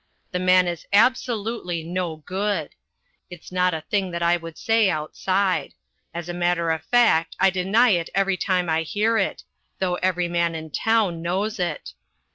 The 0.31 0.39
man 0.39 0.67
is 0.67 0.87
absolutely 0.91 1.83
no 1.83 2.15
good. 2.15 2.73
It's 3.29 3.51
not 3.51 3.75
a 3.75 3.81
thing 3.91 4.09
that 4.09 4.23
I 4.23 4.35
would 4.35 4.57
say 4.57 4.89
outside: 4.89 5.75
as 6.11 6.27
a 6.27 6.33
matter 6.33 6.71
of 6.71 6.83
fact 6.83 7.35
I 7.39 7.51
deny 7.51 7.89
it 7.89 8.09
every 8.15 8.35
time 8.35 8.67
I 8.67 8.81
hear 8.81 9.19
it, 9.19 9.43
though 9.77 9.97
every 10.01 10.27
man 10.27 10.55
in 10.55 10.71
town 10.71 11.21
knows 11.21 11.59
it. 11.59 11.93